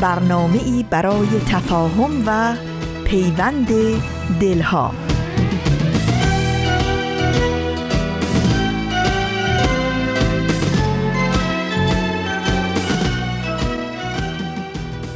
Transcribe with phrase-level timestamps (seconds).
[0.00, 2.54] برنامه ای برای تفاهم و
[3.04, 3.68] پیوند
[4.40, 4.94] دلها.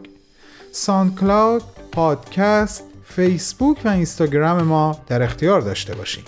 [0.71, 6.27] SoundCloud پادکست فیسبوک و اینستاگرام ما در اختیار داشته باشید.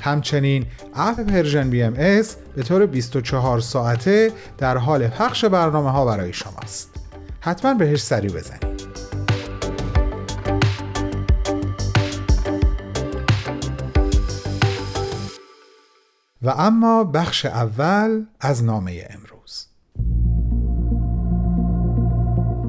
[0.00, 6.90] همچنین اپ Persian BMS به طور 24 ساعته در حال پخش برنامه ها برای شماست.
[7.40, 8.78] حتما بهش سری بزنید.
[16.42, 19.66] و اما بخش اول از نامه امروز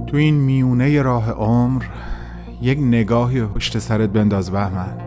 [0.08, 1.84] تو این میونه راه عمر
[2.62, 4.98] یک نگاهی پشت سرت بنداز بهمن.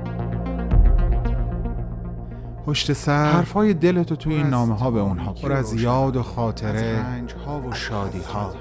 [2.66, 7.04] پشت سر حرفای دلتو توی این نامه ها به اونها پر از یاد و خاطره
[7.46, 8.52] ها و شادی ها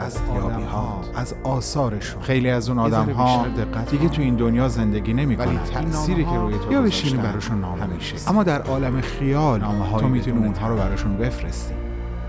[0.00, 2.22] از یابی ها از آثارشون.
[2.22, 3.46] خیلی از اون آدم ها
[3.90, 7.82] دیگه تو این دنیا زندگی نمی ولی تأثیری که روی تو یا بشینی براشون نامه
[7.82, 8.30] همیشه.
[8.30, 11.74] اما در عالم خیال نامه تو می‌تونی اونها رو براشون بفرستی.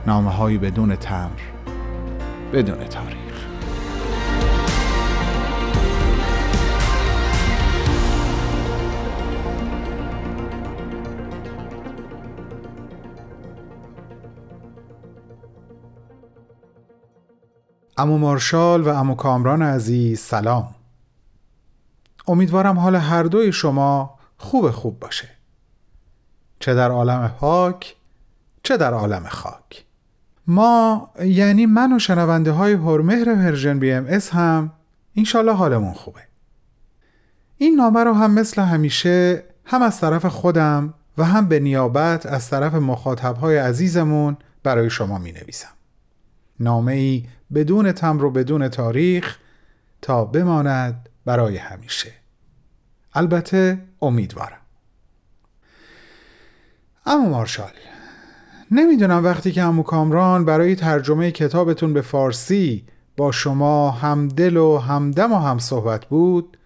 [0.07, 1.29] نامه هایی بدون تمر.
[2.53, 3.26] بدون تاریخ.
[17.97, 20.75] امو مارشال و امو کامران عزیز سلام.
[22.27, 25.29] امیدوارم حال هر دوی شما خوب خوب باشه.
[26.59, 27.95] چه در عالم پاک
[28.63, 29.85] چه در عالم خاک.
[30.47, 34.71] ما یعنی من و شنونده های پرمهر Persian BMS هم
[35.13, 36.21] اینشالله حالمون خوبه.
[37.57, 42.49] این نامه رو هم مثل همیشه هم از طرف خودم و هم به نیابت از
[42.49, 45.69] طرف مخاطب های عزیزمون برای شما می نویسم
[46.59, 49.37] نامه ای بدون تمبر و بدون تاریخ
[50.01, 52.11] تا بماند برای همیشه.
[53.13, 54.61] البته امیدوارم.
[57.05, 57.71] اما مارشال
[58.71, 62.85] نمی‌دونم وقتی که امو کامران برای ترجمه کتابتون به فارسی
[63.17, 66.57] با شما همدل و همدم و هم صحبت بود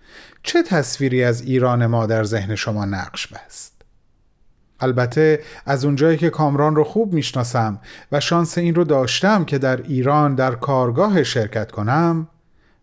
[0.44, 3.71] چه تصویری از ایران ما در ذهن شما نقش بست؟
[4.82, 7.80] البته از اونجایی که کامران رو خوب می‌شناسم
[8.12, 12.28] و شانس این رو داشتم که در ایران در کارگاه شرکت کنم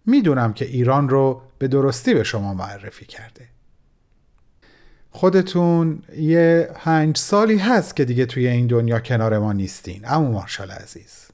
[0.07, 3.49] می‌دونم که ایران رو به درستی به شما معرفی کرده.
[5.11, 10.71] خودتون یه پنج سالی هست که دیگه توی این دنیا کنار ما نیستین اما مارشال
[10.71, 11.29] عزیز.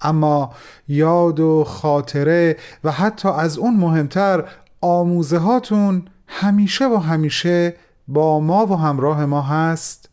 [0.00, 0.54] اما
[0.88, 4.44] یاد و خاطره و حتی از اون مهمتر
[4.80, 7.74] آموزه هاتون همیشه و همیشه
[8.08, 10.08] با ما و همراه ما هست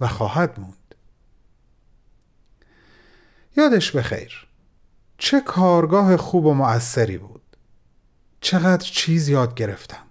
[0.00, 0.94] و خواهد موند.
[3.56, 4.46] یادش بخیر.
[5.18, 7.42] چه کارگاه خوب و مؤثری بود.
[8.40, 10.06] چقدر چیز یاد گرفتم.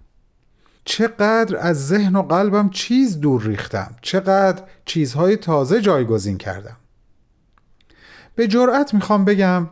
[0.86, 3.96] چقدر از ذهن و قلبم چیز دور ریختم.
[4.02, 6.78] چقدر چیزهای تازه جایگزین کردم.
[8.36, 9.70] به جرأت می‌خوام بگم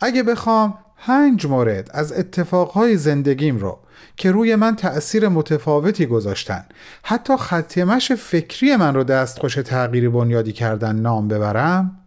[0.00, 3.78] اگه بخوام پنج مورد از اتفاقهای زندگیم رو
[4.16, 6.64] که روی من تأثیر متفاوتی گذاشتن.
[7.02, 11.98] حتی خطیمش فکری من رو دستخوش تغییری بنیادی کردن نام ببرم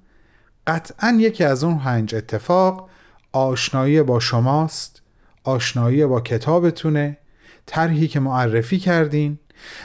[0.68, 2.90] قطعا یکی از اون پنج اتفاق
[3.32, 5.02] آشنایی با شماست
[5.44, 7.18] آشنایی با کتابتونه
[7.66, 9.40] طرحی که معرفی کردین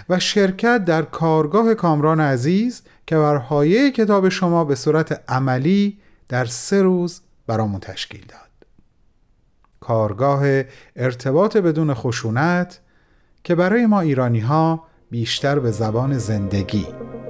[0.08, 5.98] و شرکت در کارگاه کامران عزیز که بر کتاب شما به صورت عملی
[6.28, 8.50] در سه روز برامون تشکیل داد.
[9.81, 10.62] کارگاه
[10.97, 12.81] ارتباط بدون خشونت
[13.44, 16.87] که برای ما ایرانی ها بیشتر به زبان زندگی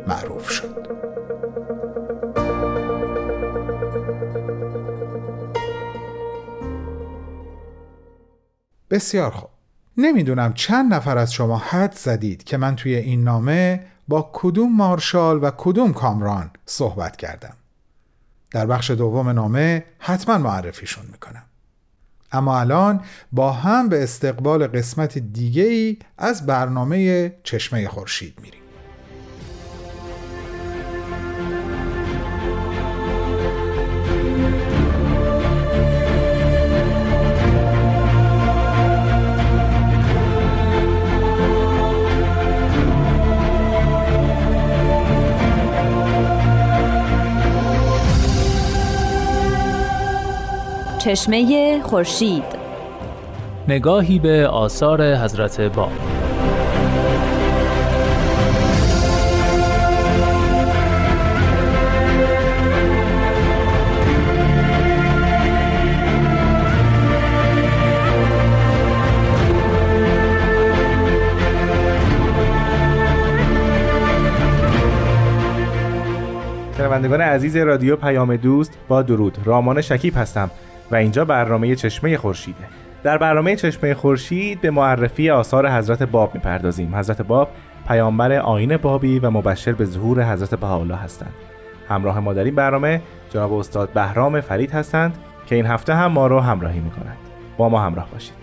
[0.07, 0.87] معروف شد.
[8.91, 9.51] بسیار خوب.
[9.97, 15.45] نمی‌دونم چند نفر از شما حد زدید که من توی این نامه با کدوم مارشال
[15.45, 17.57] و کدوم کامران صحبت کردم.
[18.51, 21.43] در بخش دوم نامه حتما معرفیشون می‌کنم.
[22.33, 23.01] اما الان
[23.33, 28.70] با هم به استقبال قسمت دیگه ای از برنامه چشمه خورشید میریم.
[51.11, 52.45] چشمه خورشید.
[53.69, 55.93] نگاهی به آثار حضرت باب
[76.77, 79.39] شنوندگان عزیز رادیو پیام دوست با درود.
[79.45, 80.51] رامان شکیب هستم.
[80.91, 82.65] و اینجا برنامه چشمه خورشیده.
[83.03, 86.95] در برنامه چشمه خورشید به معرفی آثار حضرت باب می‌پردازیم.
[86.95, 87.49] حضرت باب
[87.89, 91.33] پیامبر آین بابی و مبشر به ظهور حضرت بهاءالله هستند.
[91.89, 96.27] همراه ما در این برنامه جناب استاد بهرام فرید هستند که این هفته هم ما
[96.27, 97.17] رو همراهی می‌کنند.
[97.57, 98.40] با ما همراه باشید.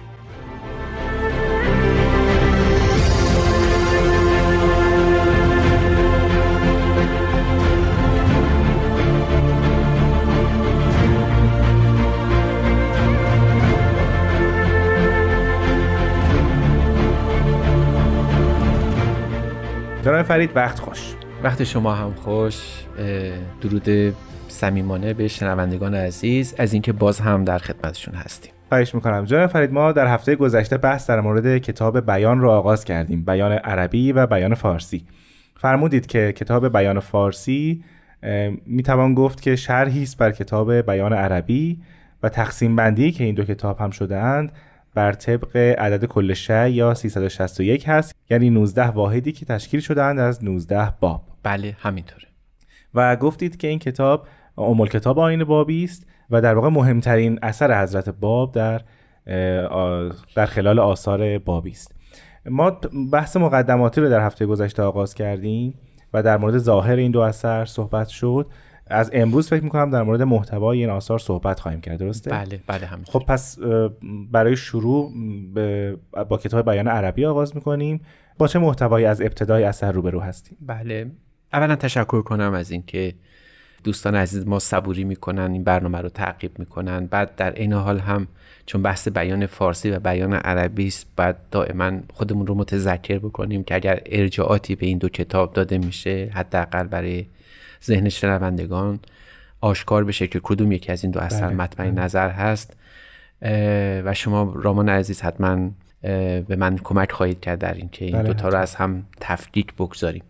[20.07, 21.13] جناب فرید وقت خوش.
[21.44, 22.83] وقت شما هم خوش.
[23.62, 24.15] درود
[24.48, 26.56] صمیمانه به شنوندگان عزیز.
[26.57, 28.52] از اینکه باز هم در خدمتشون هستیم.
[28.69, 29.26] خواهش می‌کنم.
[29.26, 33.26] جناب فرید ما در هفته گذشته بحث در مورد کتاب بیان رو آغاز کردیم.
[33.26, 35.06] بیان عربی و بیان فارسی.
[35.57, 37.83] فرمودید که کتاب بیان فارسی
[38.66, 41.80] می‌توان گفت که شرحی است بر کتاب بیان عربی
[42.23, 44.52] و تقسیم بندی که این دو کتاب هم شده اند
[44.97, 50.44] بر طبق عدد کل شی یا 361 هست یعنی 19 واحدی که تشکیل شدند از
[50.44, 51.21] 19 باب.
[51.44, 52.27] بله همینطوره.
[52.94, 54.27] و گفتید که این کتاب
[54.57, 58.81] ام کتاب آین بابی است و در واقع مهمترین اثر حضرت باب در
[60.35, 61.95] در خلال آثار بابی است.
[62.45, 62.69] ما
[63.11, 65.73] بحث مقدماتی رو در هفته گذشته آغاز کردیم
[66.13, 68.47] و در مورد ظاهر این دو اثر صحبت شد.
[68.89, 72.85] از امروز فکر می‌کنم در مورد محتوای این آثار صحبت خواهیم کرد درسته؟ بله بله
[72.85, 73.59] همین خب پس
[74.31, 75.13] برای شروع
[76.29, 78.01] با کتاب بیان عربی آغاز می‌کنیم.
[78.37, 81.11] با چه محتوایی از ابتدای اثر روبرو هستیم؟ بله.
[81.53, 83.13] اولا تشکر کنم از اینکه
[83.83, 87.06] دوستان عزیز ما صبوری می‌کنن این برنامه رو تعقیب می‌کنن.
[87.06, 88.27] بعد در این حال هم
[88.65, 93.75] چون بحث بیان فارسی و بیان عربی است بعد دائما خودمون رو متذکر بکنیم که
[93.75, 97.25] اگر ارجاعاتی به این دو کتاب داده میشه حداقل برای
[97.85, 98.99] ذهن شنوندگان
[99.61, 101.55] آشکار بشه که کدوم یکی از این دو اثر بله.
[101.55, 102.03] مطمئن بله.
[102.03, 102.77] نظر هست
[104.05, 105.71] و شما رامان عزیز حتما
[106.47, 109.73] به من کمک خواهید کرد در اینکه این, این بله دوتا رو از هم تفکیک
[109.73, 110.23] بگذاریم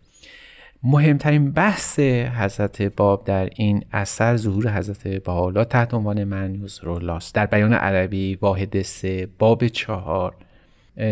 [0.83, 7.45] مهمترین بحث حضرت باب در این اثر ظهور حضرت بحالا تحت عنوان من رولاست در
[7.45, 10.35] بیان عربی واحد سه باب چهار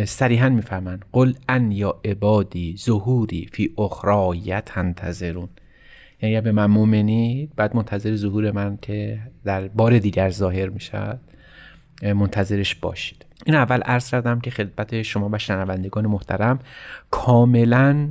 [0.05, 5.49] صریحا می‌فهمند قل ان یا عبادی ظهوری فی اخرایت تنتظرون
[6.29, 11.19] یعنی به من مومنید بعد منتظر ظهور من که در بار دیگر ظاهر می‌شد
[12.03, 13.25] منتظرش باشید.
[13.45, 16.59] این اول عرض کردم که خدمت شما و شنوندگان محترم
[17.11, 18.07] کاملا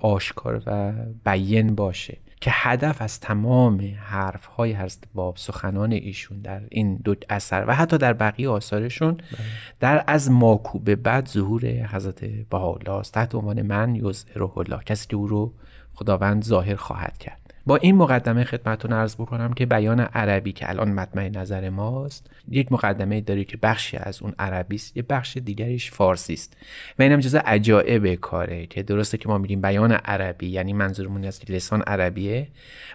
[0.00, 0.92] آشکار و
[1.24, 7.14] بیین باشه که هدف از تمام حرف های هست باب سخنان ایشون در این دو
[7.30, 9.24] اثر و حتی در بقیه آثارشون بله.
[9.80, 14.80] در از ماکو به بعد ظهور حضرت بهاءالله تحت عنوان من یظهره الله.
[14.86, 15.52] کسی که او رو
[15.96, 17.46] خداوند ظاهر خواهد کرد.
[17.66, 22.72] با این مقدمه خدمتتون عرض بکنم که بیان عربی که الان مطمع نظر ماست یک
[22.72, 26.56] مقدمه داره که بخشی از اون عربی است یه بخش دیگریش فارسی است.
[26.98, 31.38] و اینم جزء عجایب کاره که درسته که ما میگیم بیان عربی یعنی منظورمون از
[31.38, 32.48] که لسان عربیه.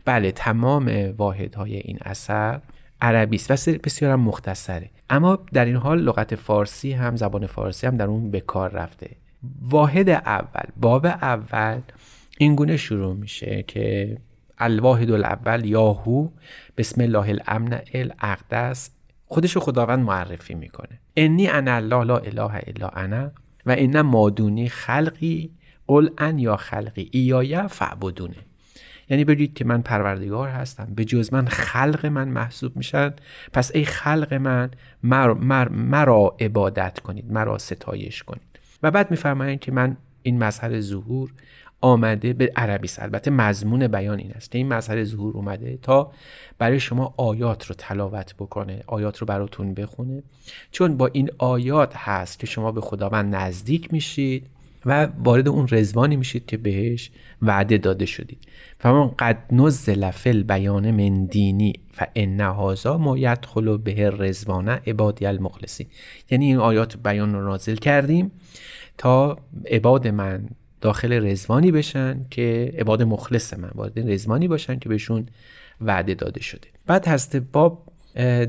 [0.06, 2.60] بله تمام واحدهای این اثر
[3.02, 4.90] عربی است و بسیار مختصره.
[5.10, 9.10] اما در این حال لغت فارسی هم زبان فارسی هم در اون به کار رفته.
[9.62, 11.80] واحد اول باب اول
[12.42, 14.18] این گونه شروع میشه که
[14.58, 16.30] الواحد الاول یاهو
[16.78, 18.90] بسم الله الامن الاقدس
[19.26, 21.00] خودشو خداوند معرفی می‌کنه.
[21.16, 23.32] انی انا الله لا اله الا انا
[23.66, 25.52] و ان مادونی خلقی
[25.88, 28.36] قل ان یا خلقی ایایه فعبدونه
[29.10, 33.14] یعنی بگید که من پروردگار هستم به جز من خلق من محسوب میشن
[33.54, 34.72] پس ای خلق من
[35.04, 35.34] مر
[35.70, 38.60] مرا عبادت کنید مرا ستایش کنید.
[38.84, 41.34] و بعد میفرمایند که من این مظهر ظهور
[41.82, 46.12] آمده به عربی است البته مضمون بیان این است این مسئله ظهور اومده تا
[46.58, 50.24] برای شما آیات رو تلاوت بکنه آیات رو براتون بخونه.
[50.72, 54.48] چون با این آیات هست که شما به خداوند نزدیک میشید
[54.86, 57.12] و وارد اون رزوانی میشید که بهش
[57.42, 58.40] وعده داده شدید.
[58.80, 65.26] فمن قد نزل فل بیان من دینی و ان هذا ما یدخل به رزوانه عبادی
[65.26, 65.88] المخلصین.
[66.32, 68.32] یعنی این آیات بیان رو نازل کردیم
[68.98, 69.38] تا
[69.72, 70.50] عباد من
[70.82, 75.26] داخل رزوانی بشن که عباد مخلص من وارد رزوانی باشن که بهشون
[75.82, 76.68] وعده داده شده.
[76.86, 77.84] بعد هست باب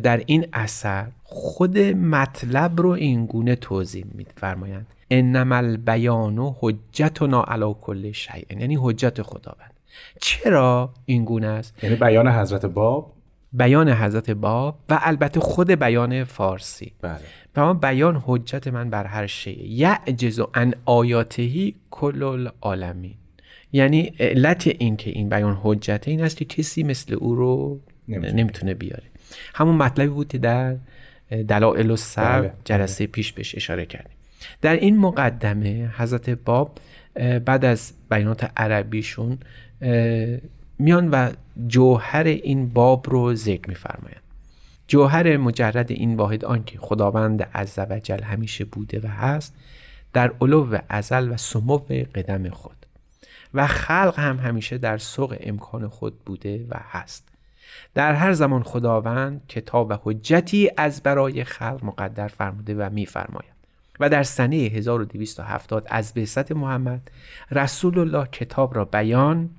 [0.03, 4.87] در این اثر خود مطلب رو این گونه توضیح میفرمایند.
[5.11, 8.43] انما البیان حجتنا علی کل شیء.
[8.51, 9.73] یعنی حجت خداوند.
[10.21, 13.13] چرا این گونه است؟ یعنی بیان حضرت باب؟
[13.53, 16.93] بیان حضرت باب و البته خود بیان فارسی.
[17.03, 17.21] بله.
[17.57, 19.59] و بیان حجت من بر هر شیء.
[19.63, 23.15] یعجز ان آیاتهی کل العالمین.
[23.73, 28.75] یعنی علت این که این بیان حجت این است که کسی مثل او رو نمی‌تونه,
[28.75, 29.03] بیاره.
[29.55, 30.77] همون مطلبی بود که در
[31.49, 32.53] دلائل و سر بله.
[32.65, 34.17] جلسه پیش بهش اشاره کردیم.
[34.61, 36.79] در این مقدمه حضرت باب
[37.45, 39.39] بعد از بیانات عربیشون
[40.79, 41.31] میان و
[41.67, 44.22] جوهر این باب رو ذکر میفرمایند.
[44.89, 49.55] جوهر مجرد این واحد آنکه خداوند عزوجل همیشه بوده و هست
[50.13, 51.79] در علو ازل و سمو
[52.15, 52.77] قدم خود.
[53.55, 57.29] و خلق هم همیشه در سوق امکان خود بوده و هست.
[57.95, 63.53] در هر زمان خداوند کتاب و حجتی از برای خلق مقدر فرموده و میفرماید.
[64.01, 67.11] و در سنه 1270 از بعثت محمد
[67.51, 69.51] رسول الله کتاب را بیان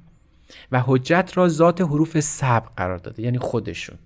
[0.71, 3.97] و حجت را ذات حروف سبق قرار داده یعنی خودشون.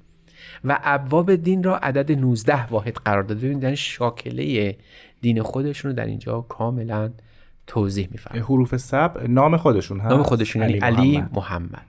[0.64, 3.40] و ابواب دین را عدد 19 واحد قرار داده.
[3.42, 4.76] ببینید یعنی شاکله
[5.22, 7.12] دین خودشون رو در اینجا کاملا
[7.68, 11.86] توضیح میفرمایند حروف سبق نام خودشون هست نام خودشون یعنی علی محمد.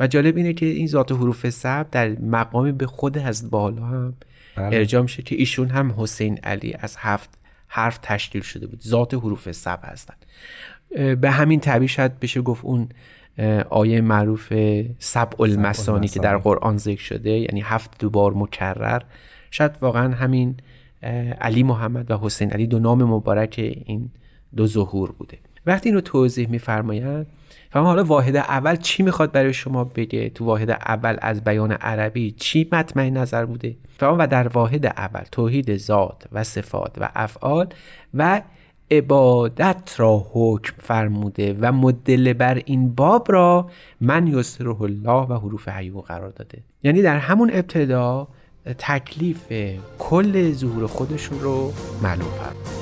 [0.00, 4.14] و جالب اینه که این ذات حروف سبق در مقامی به خود حضرت بالا هم
[4.56, 4.76] بله.
[4.76, 7.30] ارجاع میشه که ایشون هم حسین علی از هفت
[7.68, 8.80] حرف تشکیل شده بود.
[8.80, 10.14] ذات حروف سبق هستن.
[11.14, 12.88] به همین تعبیر شاید بشه گفت اون
[13.70, 14.52] آیه معروف
[14.98, 19.02] سبع المسانی که در قرآن ذکر شده یعنی هفت دوبار مکرر.
[19.50, 20.56] شاید واقعا همین
[21.40, 24.10] علی محمد و حسین علی دو نام مبارک این
[24.56, 25.38] دو ظهور بوده.
[25.66, 27.26] وقتی این رو توضیح میفرمایند
[27.70, 32.30] فهم حالا واحد اول چی می‌خواد برای شما بگه؟ تو واحد اول از بیان عربی
[32.30, 37.66] چی مطمع نظر بوده؟ فهم و در واحد اول توحید ذات و صفات و افعال
[38.14, 38.42] و
[38.90, 43.70] عبادت را حکم فرموده و مدل بر این باب را
[44.00, 46.58] من یسره الله و حروف حیو قرار داده.
[46.82, 48.28] یعنی در همون ابتدا
[48.78, 49.52] تکلیف
[49.98, 52.80] کل ظهور خودشون رو معلوم فرموده.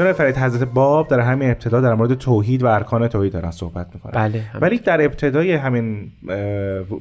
[0.00, 3.86] جناب فرید حضرت باب در همین ابتدا در مورد توحید و ارکان توحید دارن صحبت
[3.94, 4.12] می‌کنن.
[4.12, 6.10] بله ولی در ابتدای همین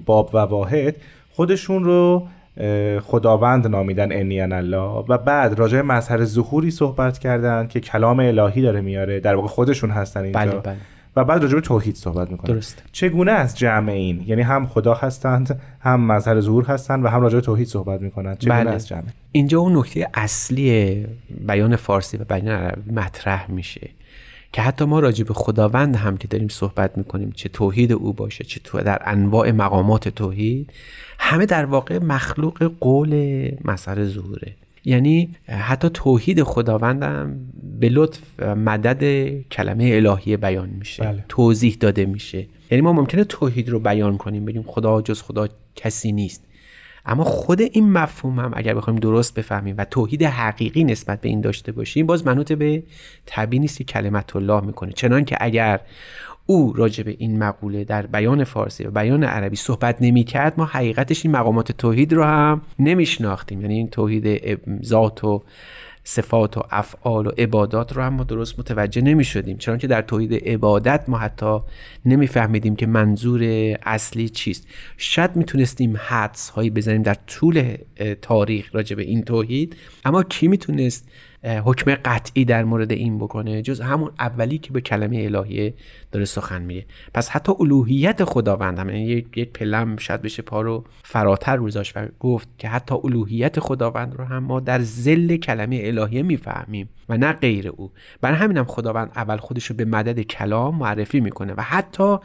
[0.05, 0.95] باب و واحد
[1.31, 2.27] خودشون رو
[3.01, 8.81] خداوند نامیدن انیان الله و بعد راجع مظهر ظهوری صحبت کردن که کلام الهی داره
[8.81, 10.39] میاره در واقع خودشون هستن اینجا.
[10.39, 10.75] بله بله.
[11.15, 12.83] و بعد راجع به توحید صحبت می‌کنن درست.
[12.91, 17.35] چگونه از جمع این؟ یعنی هم خدا هستند هم مظهر ظهور هستند و هم راجع
[17.35, 18.71] به توحید صحبت می‌کنن چگونه بله.
[18.71, 21.05] از جمع؟ اینجا اون نکته اصلی
[21.47, 23.89] بیان فارسی و بیان عربی مطرح میشه
[24.53, 28.43] که حتی ما راجع به خداوند هم که داریم صحبت می‌کنیم چه توحید او باشه
[28.43, 30.73] چه تو در انواع مقامات توحید
[31.19, 34.55] همه در واقع مخلوق قول مظهر ظهوره.
[34.85, 37.39] یعنی حتی توحید خداوندم
[37.79, 41.03] به لطف مدد کلمه الهی بیان میشه.
[41.03, 41.25] بله.
[41.29, 42.47] توضیح داده میشه.
[42.71, 46.45] یعنی ما ممکنه توحید رو بیان کنیم بگیم خدا جز خدا کسی نیست.
[47.05, 51.41] اما خود این مفهوم هم اگر بخوایم درست بفهمیم و توحید حقیقی نسبت به این
[51.41, 52.83] داشته باشیم باز منوط به
[53.25, 54.91] تبیینی است که کلمت الله می‌کنه.
[54.91, 55.79] چنان که اگر
[56.49, 61.25] او راجع به این مقوله در بیان فارسی و بیان عربی صحبت نمی‌کرد ما حقیقتش
[61.25, 63.61] این مقامات توحید رو هم نمیشناختیم.
[63.61, 65.43] یعنی این توحید ذات و
[66.03, 70.01] صفات و افعال و عبادات رو هم ما درست متوجه نمی شدیم چون که در
[70.01, 71.59] توحید عبادت ما حتی
[72.05, 73.43] نمیفهمیدیم که منظور
[73.83, 74.67] اصلی چیست.
[74.97, 77.75] شاید می‌تونستیم حدس هایی بزنیم در طول
[78.21, 79.75] تاریخ راجع به این توحید
[80.05, 81.09] اما کی می‌تونست
[81.43, 85.73] حکم قطعی در مورد این بکنه جز همون اولی که به کلمه الهیه
[86.11, 86.85] داره سخن میگه.
[87.13, 92.07] پس حتی الوهیت خداوند هم یعنی یک پلم شاید بشه پا رو فراتر روزاش و
[92.19, 97.33] گفت که حتی الوهیت خداوند رو هم ما در زل کلمه الهیه می‌فهمیم و نه
[97.33, 97.91] غیر او.
[98.21, 102.17] برای همینم خداوند اول خودش رو به مدد کلام معرفی می‌کنه و حتی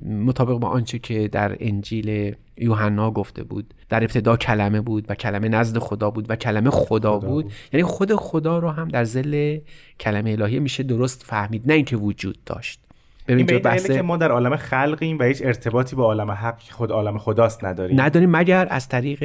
[0.00, 5.48] مطابق با آنچه که در انجیل یوحنا گفته بود در ابتدا کلمه بود و کلمه
[5.48, 7.44] نزد خدا بود و کلمه خدا, خدا بود.
[7.44, 9.58] بود یعنی خود خدا رو هم در زل
[10.00, 12.80] کلمه الهی میشه درست فهمید نه اینکه وجود داشت
[13.28, 16.90] ببین این بحث که ما در عالم خلقیم و هیچ ارتباطی با عالم حق خود
[16.90, 18.00] عالم خداست نداریم.
[18.00, 19.24] نداریم مگر از طریق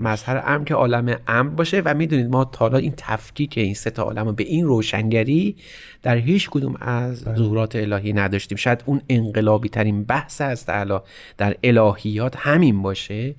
[0.00, 1.82] مظهر امر که عالم امر باشه.
[1.84, 5.56] و می‌دونید ما تا این تفکیک این سه تا عالم به این روشنگری
[6.02, 8.58] در هیچ کدوم از ظهورات الهی نداشتیم.
[8.58, 10.66] شاید اون انقلابی ترین بحث است
[11.38, 13.34] در الهیات همین باشه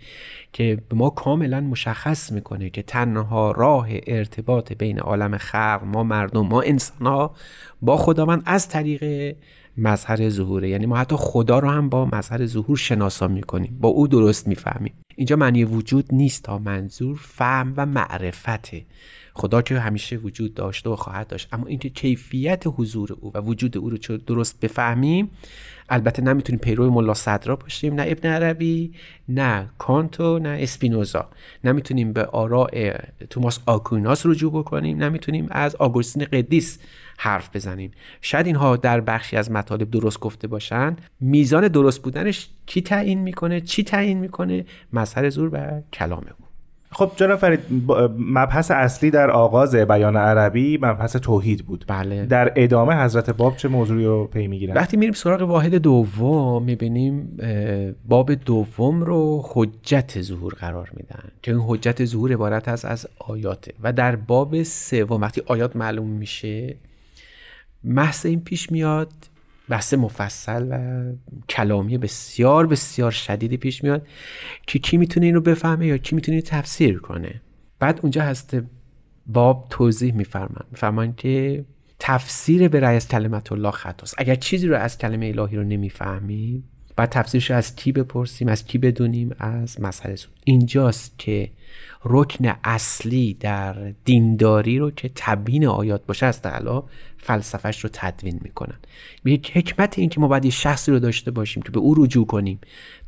[0.53, 6.47] که به ما کاملا مشخص می‌کنه که تنها راه ارتباط بین عالم خلق ما مردم
[6.47, 7.35] ما انسان ها
[7.81, 9.35] با خداوند از طریق
[9.77, 10.69] مظهر ظهوره.
[10.69, 13.77] یعنی ما حتی خدا رو هم با مظهر ظهور شناسا می‌کنیم.
[13.81, 14.93] با او درست می‌فهمیم.
[15.15, 18.85] اینجا معنی وجود نیست تا منظور فهم و معرفته.
[19.33, 21.47] خدا که همیشه وجود داشته و خواهد داشت.
[21.51, 25.29] اما اینکه کیفیت حضور او و وجود او رو چه درست بفهمیم
[25.89, 28.93] البته نمی‌تونیم پیرو ملا صدرا باشیم نه ابن عربی
[29.29, 31.29] نه کانتو نه اسپینوزا.
[31.63, 32.93] نمی‌تونیم به آراء
[33.29, 35.03] توماس آکویناس رجوع بکنیم.
[35.03, 36.79] نمی‌تونیم از آگوستین قدیس
[37.23, 37.91] حرف بزنیم.
[38.21, 40.95] شاید اینها در بخشی از مطالب درست گفته باشن.
[41.19, 46.45] میزان درست بودنش کی تعیین می‌کنه؟ چی تعیین می‌کنه؟ مظهر زور و کلام او.
[46.91, 47.59] خب جناب فرید
[48.17, 51.85] مبحث اصلی در آغاز بیان عربی مبحث توحید بود.
[51.87, 52.25] بله.
[52.25, 57.37] در ادامه حضرت باب چه موضوعی رو پی می‌گیرن؟ وقتی میریم سراغ واحد دوم می‌بینیم
[58.07, 61.23] باب دوم رو حجت ظهور قرار میدن.
[61.41, 63.73] که این حجت ظهور عبارت از از آیاته.
[63.83, 66.75] و در باب سوم وقتی آیات معلوم میشه
[67.83, 69.13] محض این پیش میاد
[69.69, 71.03] بحث مفصل و
[71.49, 74.07] کلامی بسیار بسیار شدیدی پیش میاد
[74.67, 77.41] که کی می‌تونه این رو بفهمه یا کی می‌تونه تفسیر کنه.
[77.79, 78.57] بعد اونجا هست
[79.27, 81.65] باب توضیح میفرمان میفرمان که
[81.99, 86.63] تفسیر به رأی از کلمت الله خطاست اگر چیزی رو از کلمه الهی رو نمی‌فهمیم
[86.95, 91.49] بعد تفسیرش رو از کی بپرسیم؟ از کی بدونیم؟ از مسئله اینجاست که
[92.05, 93.73] رکن اصلی در
[94.05, 96.81] دینداری رو که تبیین آیات باشه از تعالی
[97.17, 98.77] فلسفهش رو تدوین می‌کنن.
[99.25, 102.25] یک حکمت این که ما باید یه شخصی رو داشته باشیم که به او رجوع
[102.25, 102.59] کنیم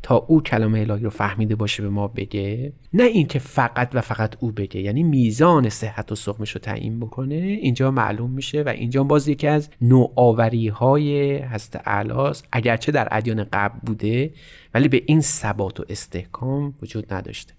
[0.04, 4.36] تا او کلام الهی رو فهمیده باشه به ما بگه نه اینکه فقط و فقط
[4.40, 4.82] او بگه.
[4.82, 9.48] یعنی میزان صحت و سقمش رو تعیین بکنه اینجا معلوم میشه و اینجا باز یکی
[9.48, 14.34] از نوآوری های هست اعلاست اگرچه در ادیان قبل بوده
[14.74, 17.54] ولی به این ثبات و استحکام وجود نداشته.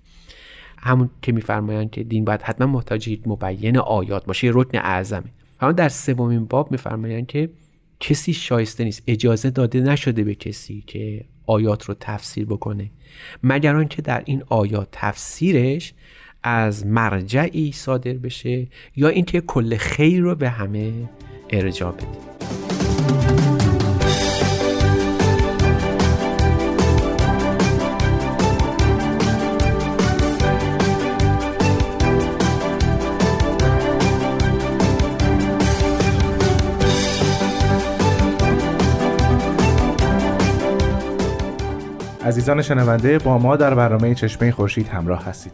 [0.76, 5.24] همون که میفرمایند که دین باید حتما محتاج مبین آیات باشه رکن اعظمه.
[5.60, 7.50] اما در سومین باب میفرمایند که
[8.00, 12.90] کسی شایسته نیست اجازه داده نشده به کسی که آیات رو تفسیر بکنه.
[13.42, 15.94] مگر که در این آیات تفسیرش
[16.42, 20.92] از مرجعی صادر بشه یا اینکه کل خیر رو به همه
[21.50, 22.35] ارجاع بده.
[42.26, 45.52] عزیزان شنونده با ما در برنامه چشمه خورشید همراه هستید.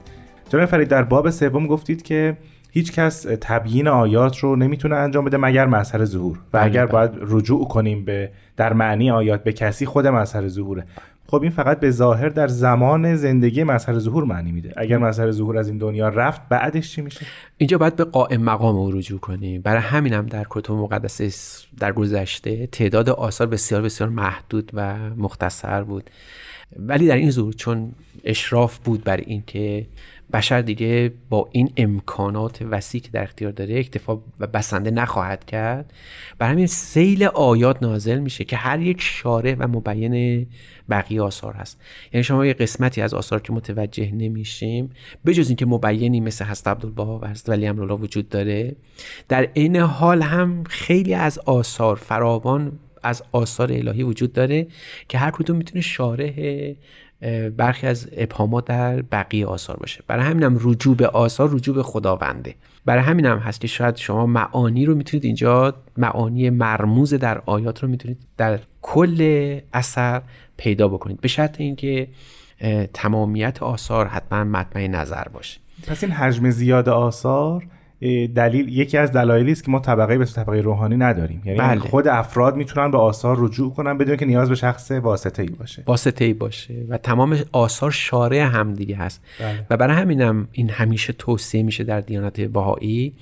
[0.48, 2.36] جناب فرید در باب سوم گفتید که
[2.70, 6.36] هیچ کس تبیین آیات رو نمی‌تونه انجام بده مگر مظهر ظهور.
[6.36, 6.92] و بله، اگر بله.
[6.92, 10.84] باید رجوع کنیم به در معنی آیات به کسی خود مظهر ظهوره.
[11.26, 14.74] خب این فقط به ظاهر در زمان زندگی مظهر ظهور معنی میده.
[14.76, 17.26] اگر مظهر ظهور از این دنیا رفت بعدش چی میشه؟
[17.58, 19.62] اینجا باید به قائم مقام او رجوع کنیم.
[19.62, 25.82] برای همینم در کتب مقدسه س- در گذشته تعداد آثار بسیار بسیار محدود و مختصر
[25.82, 26.10] بود.
[26.76, 27.92] ولی در این زور چون
[28.24, 29.86] اشراف بود بر اینکه
[30.32, 35.92] بشر دیگه با این امکانات وسیع که در اختیار داره اکتفا و بسنده نخواهد کرد
[36.38, 40.46] بر همین سیل آیات نازل میشه که هر یک شارع و مبین
[40.90, 41.80] بقیه آثار هست.
[42.12, 44.90] یعنی شما یه قسمتی از آثار که متوجه نمیشیم
[45.26, 48.76] بجز اینکه مبینی مثل هست عبدالبها و هست ولی امرالله وجود داره
[49.28, 54.66] در عین حال هم خیلی از آثار فراوان از آثار الهی وجود داره
[55.08, 56.32] که هر کدوم می‌تونه شارح
[57.22, 60.00] اه، برخی از ابهامات در بقیه آثار باشه.
[60.06, 62.54] برای همینم رجوع به آثار رجوع به خداونده.
[62.84, 67.88] برای همینم هست که شاید شما معانی رو می‌تونید اینجا معانی مرموز در آیات رو
[67.88, 70.22] می‌تونید در کل اثر
[70.56, 71.20] پیدا بکنید.
[71.20, 72.08] به شرط اینکه
[72.94, 75.60] تمامیت آثار حتما مطمع نظر باشه.
[75.86, 77.66] پس این حجم زیاد آثار
[78.34, 81.80] دلیل یکی از دلایلی است که ما طبقه به طبقه روحانی نداریم یعنی بله.
[81.80, 85.82] خود افراد می‌تونن به آثار رجوع کنن بدون که نیاز به شخص واسطه ای باشه
[85.86, 89.66] واسطه ای باشه و تمام آثار شارع هم دیگه هست بله.
[89.70, 93.12] و برای همینم این همیشه توصیه میشه در دیانت بهایی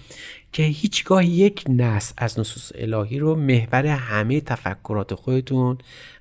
[0.53, 5.79] که هیچگاه یک نص از نصوص الهی رو محور همه تفکرات خودتون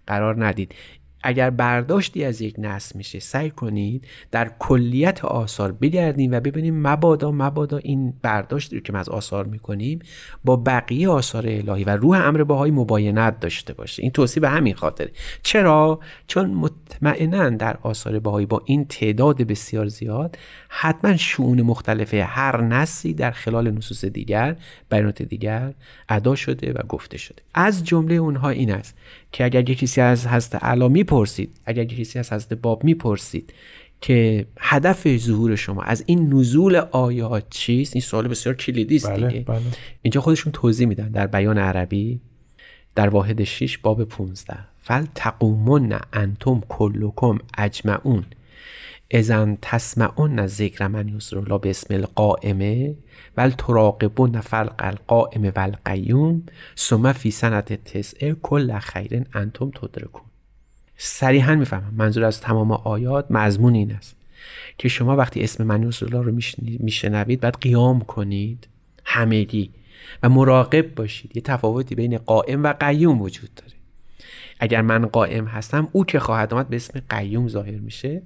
[0.08, 0.76] قرار ندید
[1.24, 7.32] اگر برداشتی از یک نص میشه سعی کنید در کلیت آثار بگردیم و ببینیم مبادا
[7.32, 10.00] مبادا این برداشتی رو که ما از آثار می‌کنیم
[10.46, 14.04] با بقیه آثار الهی و روح امر بهایی مباینت داشته باشه.
[14.04, 15.12] این توصیه به همین خاطره.
[15.44, 20.38] چرا؟ چون مطمئنا در آثار بهایی با این تعداد بسیار زیاد
[20.70, 24.56] حتما شعون مختلفه هر نصی در خلال نصوص دیگر
[24.90, 25.74] بیانات دیگر
[26.10, 27.42] ادا شده و گفته شده.
[27.54, 28.96] از جمله اونها این است
[29.32, 33.54] که اگر یک کسی از حضرت علا می‌پرسید اگر یک کسی از حضرت باب می‌پرسید
[34.02, 39.28] که هدف ظهور شما از این نزول آیات چیست؟ این سوال بسیار کلیدی است بله
[39.28, 39.40] دیگه.
[39.40, 39.62] بله.
[40.02, 42.20] اینجا خودشون توضیح میدن در بیان عربی
[42.96, 48.26] در واحد 6 باب 15 فل تقومن انتم کلکم اجمعون.
[49.12, 52.96] اذن تسمعون ذکر من یسر به اسم القائمه
[53.38, 56.44] ول تراقبون فلق القائم و القیوم
[56.78, 60.22] ثم فی سنت تسعه کل خیر انتم تدرکون.
[60.98, 64.16] صریحا می‌فهمم منظور از تمام آیات مضمون این است
[64.78, 66.40] که شما وقتی اسم من یسر رو
[66.80, 68.68] میشنوید باید قیام کنید
[69.06, 69.72] همگی
[70.24, 71.32] و مراقب باشید.
[71.36, 73.74] یه تفاوتی بین قائم و قیوم وجود داره.
[74.60, 78.22] اگر من قائم هستم او که خواهد آمد به اسم قیوم ظاهر میشه.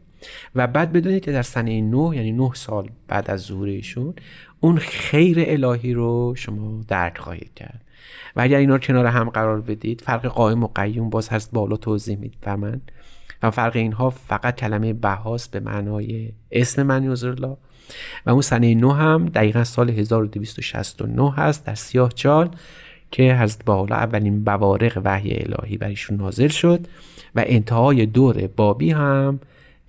[0.55, 4.13] و بعد بدونید که در سنه نه یعنی نه سال بعد از ظهور ایشون
[4.59, 7.81] اون خیر الهی رو شما درک خواهید کرد.
[8.35, 11.75] و اگر اینا رو کنار هم قرار بدید فرق قائم و قیوم باز هست بالا
[11.75, 12.81] توضیح می‌فهمن
[13.43, 17.57] و فرق اینها فقط کلمه بهاست به معنای اسم من الله
[18.25, 22.49] و اون سنه نو هم دقیقا سال 1269 هست در سیاه چال
[23.11, 26.87] که حضرت بحالا اولین بوارق وحی الهی بر ایشون نازل شد.
[27.35, 29.39] و انتهای دور بابی هم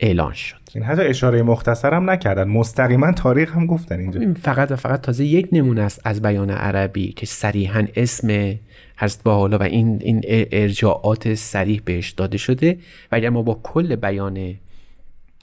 [0.04, 0.56] اعلان شد.
[0.74, 2.48] این حتی اشاره مختصر هم نکردن.
[2.48, 4.20] مستقیما تاریخ هم گفتن اینجا.
[4.20, 8.54] این فقط و فقط تازه یک نمونه است از بیان عربی که صریحا اسم
[8.96, 10.20] حضرت بحالا و این این
[10.52, 12.72] ارجاعات صریح بهش داده شده.
[13.12, 14.54] و اگر ما با کل بیان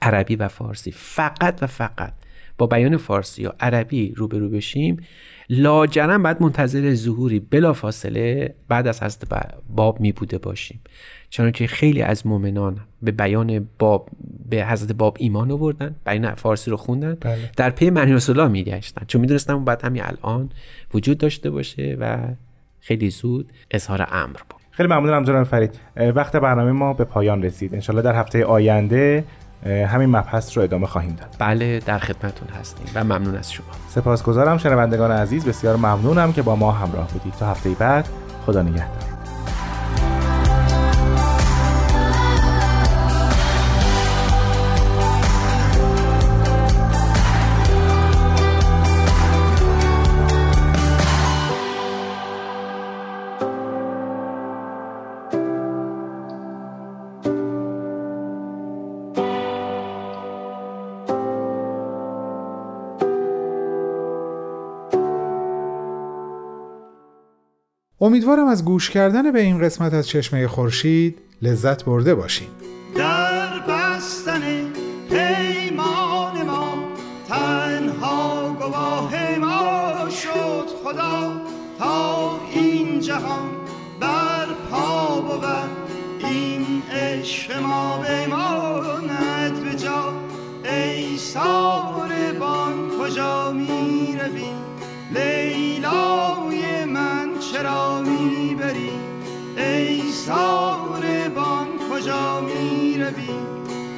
[0.02, 2.12] عربی و فارسی فقط و فقط
[2.58, 4.96] با بیان فارسی یا عربی روبرو بشیم
[5.54, 9.24] لاجرم بعد منتظر ظهوری بلا فاصله بعد از حضرت
[9.76, 10.80] باب می بوده باشیم.
[11.30, 14.08] چون که خیلی از مؤمنان به بیان باب
[14.50, 17.50] به حضرت باب ایمان آوردن بیان فارسی رو خوندن بله.
[17.56, 20.50] در پی معنی رسول الله میگشتن چون می‌دونستن بعد همین الان
[20.94, 22.18] وجود داشته باشه و
[22.80, 24.60] خیلی زود اظهار امر بود.
[24.70, 25.80] خیلی ممنونم جناب فرید.
[25.96, 27.74] وقت برنامه ما به پایان رسید.
[27.74, 29.24] انشالله در هفته آینده
[29.66, 31.36] همین مبحث رو ادامه خواهیم داد.
[31.38, 33.66] بله در خدمتون هستیم و ممنون از شما.
[33.88, 35.44] سپاسگزارم شنوندگان عزیز.
[35.44, 37.34] بسیار ممنونم که با ما همراه بودید.
[37.34, 38.08] تا هفته بعد
[38.46, 39.11] خدا نگهدار.
[68.02, 72.48] امیدوارم از گوش کردن به این قسمت از چشمه خورشید لذت برده باشین.
[72.96, 74.40] در بستن
[75.10, 76.74] پیمان ما
[77.28, 81.32] تنها گواه ما شد خدا.
[81.78, 83.50] تا این جهان
[84.00, 85.44] بر پا بود
[86.18, 90.12] این عشق ما بماند به جا.
[90.64, 94.44] ای ساربان کجا می روی
[95.14, 97.91] لیلای من چرا
[100.26, 103.30] ساربان کجا می روی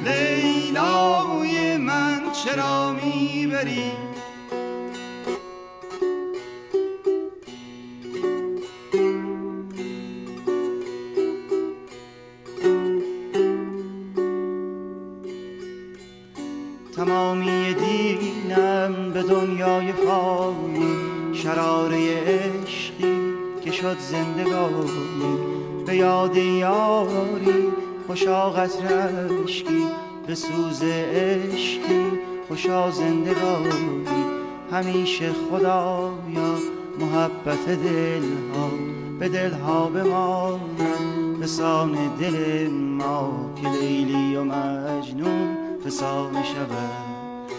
[0.05, 3.91] لیلای من چرا می بری
[16.95, 20.95] تمامی دینم به دنیای فانی
[21.33, 23.33] شراره عشقی
[23.63, 25.44] که شد زندگانی.
[25.95, 27.71] یاد یاری
[28.07, 28.85] خوشا قطر
[29.43, 29.85] عشقی
[30.27, 32.05] به سوز عشقی
[32.47, 34.05] خوشا زندگانی
[34.71, 36.57] همیشه خدایا
[36.99, 38.69] محبت دلها
[39.19, 39.89] به دلها
[41.39, 47.51] به سان دل ما که لیلی و مجنون فسانه شود.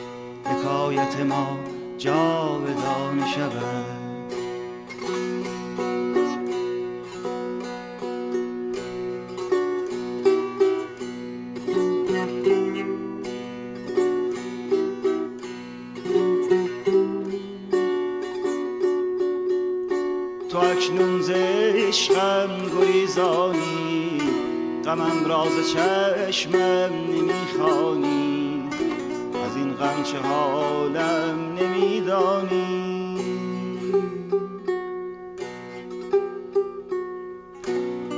[0.44, 1.58] حکایت ما
[1.98, 3.95] جاودانه شود.
[23.52, 24.20] گریزانی
[24.84, 28.62] غمم راز چشمم نمی‌خوانی.
[29.46, 33.16] از این غم چه حالم نمیدانی؟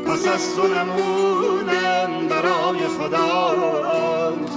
[0.06, 3.54] پس از تو نمونم برای خدا.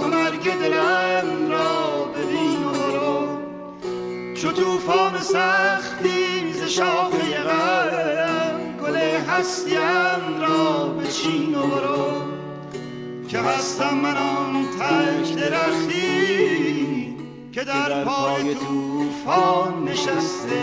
[0.00, 3.26] تو مرگ دلم را ببین و برو.
[4.34, 8.31] چو توفان سختی ز شاخه غم
[9.28, 12.22] هستیم را بچین و برو
[13.28, 17.16] که هستم من آن تک درختی
[17.52, 20.62] که در پای توفان نشسته.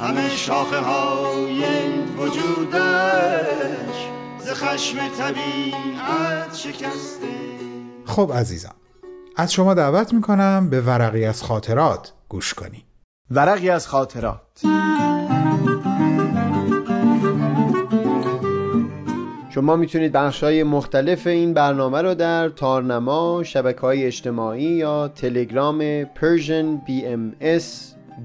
[0.00, 1.64] همه شاخه های
[2.18, 7.26] وجودش ز خشم طبیعت شکسته.
[8.04, 8.74] خب عزیزان
[9.36, 12.84] از شما دعوت می‌کنم به ورقی از خاطرات گوش کنی
[13.30, 14.60] ورقی از خاطرات.
[19.54, 26.04] شما می‌تونید بخش های مختلف این برنامه رو در تارنما، شبکه های اجتماعی یا تلگرام
[26.04, 27.64] Persian BMS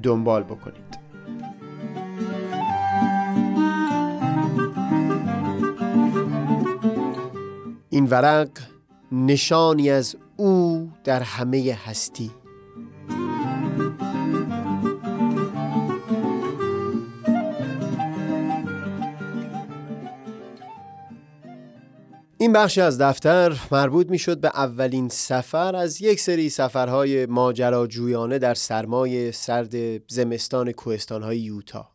[0.03, 0.99] دنبال بکنید.
[7.89, 8.49] این ورق
[9.11, 12.31] نشانی از او در همه هستی.
[22.41, 28.39] این بخشی از دفتر مربوط می شد به اولین سفر از یک سری سفرهای ماجراجویانه
[28.39, 29.75] در سرمای سرد
[30.11, 31.89] زمستان کوهستانهای یوتا.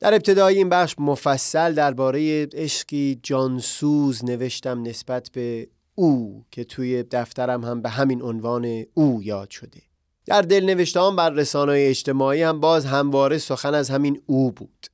[0.00, 7.64] در ابتدای این بخش مفصل درباره عشقی جانسوز نوشتم نسبت به او که توی دفترم
[7.64, 9.82] هم به همین عنوان او یاد شده.
[10.26, 14.86] در دل نوشتهام بر رسانه اجتماعی هم باز همواره سخن از همین او بود.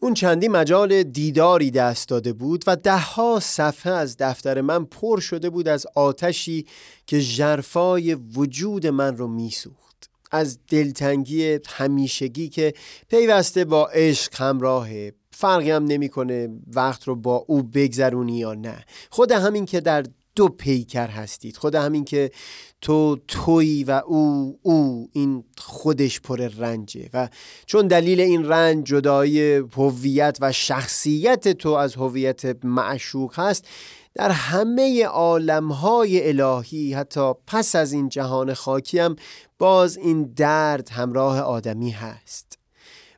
[0.00, 5.50] اون چندی مجال دیداری دست داده بود و دهها صفحه از دفتر من پر شده
[5.50, 6.66] بود از آتشی
[7.06, 10.10] که جرفای وجود من رو میسوخت.
[10.30, 12.74] از دلتنگی همیشگی که
[13.08, 18.84] پیوسته با عشق همراهه فرقی هم نمی‌کنه وقت رو با او بگذرونی یا نه.
[19.10, 20.04] خود همین که در
[20.36, 21.56] دو پیکر هستید.
[21.56, 22.30] خود همین که
[22.80, 27.10] تو توی و او او این خودش پر رنجه.
[27.14, 27.28] و
[27.66, 33.68] چون دلیل این رنج جدایی هویت و شخصیت تو از هویت معشوق هست
[34.14, 39.16] در همه عالمهای الهی حتی پس از این جهان خاکی هم
[39.58, 42.45] باز این درد همراه آدمی هست.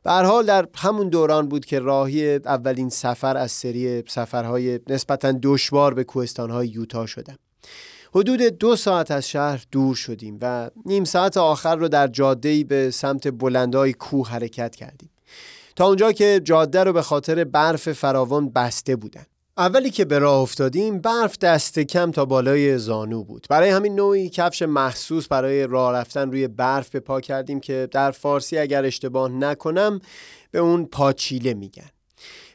[0.03, 5.93] به حال در همون دوران بود که راهی اولین سفر از سری سفرهای نسبتا دشوار
[5.93, 7.37] به کوهستانهای یوتا شدم.
[8.15, 12.91] حدود دو ساعت از شهر دور شدیم و نیم ساعت آخر رو در جاده‌ای به
[12.91, 15.09] سمت بلندای کوه حرکت کردیم.
[15.75, 19.25] تا اونجا که جاده رو به خاطر برف فراوان بسته بودن.
[19.59, 23.47] اولی که به راه افتادیم برف دست کم تا بالای زانو بود.
[23.49, 28.11] برای همین نوعی کفش مخصوص برای راه رفتن روی برف به پا کردیم که در
[28.11, 30.01] فارسی اگر اشتباه نکنم
[30.51, 31.89] به اون پاچیله میگن.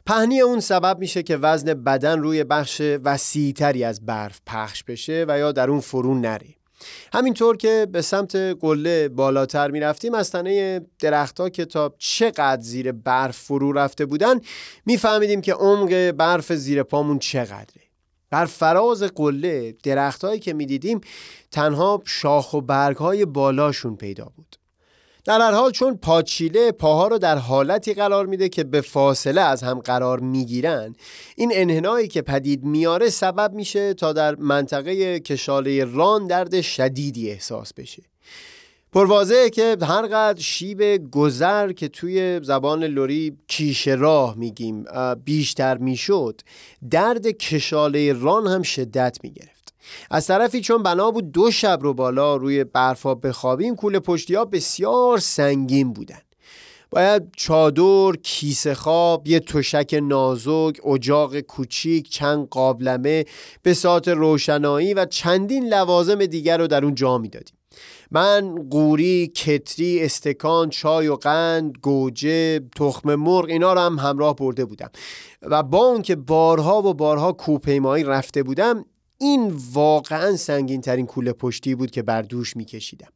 [0.07, 5.38] پهنی اون سبب میشه که وزن بدن روی بخش وسیعتری از برف پخش بشه و
[5.38, 6.55] یا در اون فرو نره.
[7.12, 13.37] همینطور که به سمت قله بالاتر می‌رفتیم از تنه درختها که تا چقدر زیر برف
[13.37, 14.40] فرو رفته بودن
[14.87, 17.85] میفهمیدیم که عمق برف زیر پامون چقدره.
[18.31, 21.01] بر فراز قله درختهایی که می‌دیدیم
[21.51, 24.57] تنها شاخ و برگ های بالاشون پیدا بود.
[25.25, 29.63] در هر حال چون پاچیله پاها رو در حالتی قرار میده که به فاصله از
[29.63, 30.95] هم قرار می‌گیرن
[31.37, 37.75] این انحنایی که پدید میاره سبب میشه تا در منطقه کشاله ران درد شدیدی احساس
[37.75, 38.03] بشه.
[38.93, 44.85] پروازه که هرقدر شیب گذر که توی زبان لوری کیش راه میگیم
[45.25, 46.41] بیشتر می‌شد
[46.91, 49.54] درد کشاله ران هم شدت می‌گرفت.
[50.11, 54.44] از طرفی چون بنا بود دو شب رو بالا روی برفا بخوابیم کوله پشتی ها
[54.44, 56.20] بسیار سنگین بودن
[56.90, 63.25] باید چادر، کیسه خواب، یه تشک نازک، اجاق کوچیک، چند قابلمه،
[63.64, 67.57] بساط روشنایی و چندین لوازم دیگر رو در اون جا می‌دادیم.
[68.11, 74.64] من قوری، کتری، استکان، چای و قند، گوجه، تخم مرغ اینا رو هم همراه برده
[74.64, 74.90] بودم
[75.42, 78.85] و با اون که بارها و بارها کوپیمایی رفته بودم
[79.25, 83.09] این واقعا سنگین ترین کوله پشتی بود که بر دوش میکشیدم.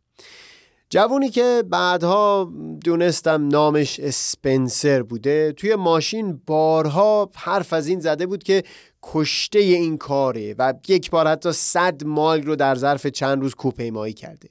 [0.91, 2.53] جوونی که بعدها
[2.85, 8.63] دونستم نامش اسپنسر بوده توی ماشین بارها حرف از این زده بود که
[9.03, 14.13] کشته این کاره و یک بار حتی صد مایل رو در ظرف چند روز کوپیمایی
[14.13, 14.49] کرده.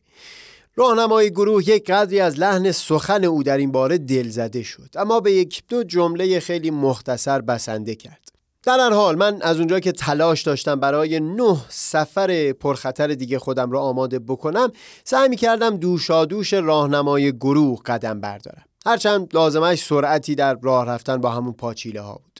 [0.75, 5.19] راهنمای گروه یک قدری از لحن سخن او در این باره دل زده شد اما
[5.19, 8.36] به یک دو جمله خیلی مختصر بسنده کرد.
[8.67, 13.71] در هر حال من از اونجا که تلاش داشتم برای نه سفر پرخطر دیگه خودم
[13.71, 14.71] را آماده بکنم
[15.03, 18.65] سعی می کردم دوشادوش راهنمای گروه قدم بردارم.
[18.85, 22.39] هرچند لازمش سرعتی در راه رفتن با همون پاچیله ها بود.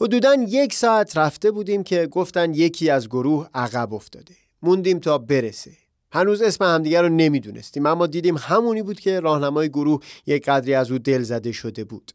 [0.00, 4.34] حدودا یک ساعت رفته بودیم که گفتن یکی از گروه عقب افتاده.
[4.62, 5.70] موندیم تا برسه.
[6.12, 10.90] هنوز اسم همدیگر رو نمی‌دونستیم اما دیدیم همونی بود که راهنمای گروه یک قدری از
[10.90, 12.12] او دل زده شده بود.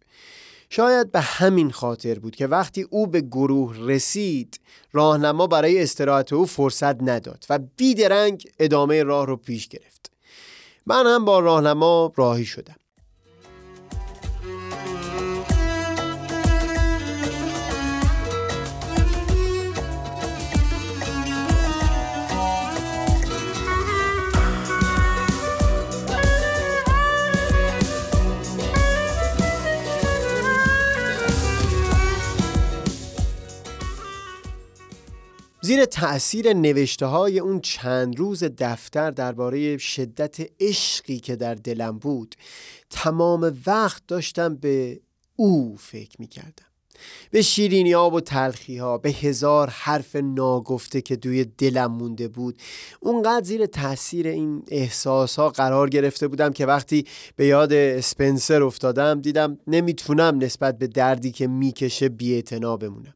[0.69, 4.59] شاید به همین خاطر بود که وقتی او به گروه رسید
[4.93, 10.11] راهنما برای استراحت او فرصت نداد و بیدرنگ ادامه راه رو پیش گرفت.
[10.85, 12.75] من هم با راهنما راهی شدم.
[35.65, 42.35] زیر تأثیر نوشته های اون چند روز دفتر درباره شدت عشقی که در دلم بود
[42.89, 44.99] تمام وقت داشتم به
[45.35, 46.65] او فکر می کردم
[47.31, 52.57] به شیرینی ها و تلخی ها به هزار حرف ناگفته که دوی دلم مونده بود
[52.99, 59.21] اونقدر زیر تاثیر این احساس ها قرار گرفته بودم که وقتی به یاد اسپنسر افتادم
[59.21, 63.13] دیدم نمی‌تونم نسبت به دردی که می‌کشه بی بمونم.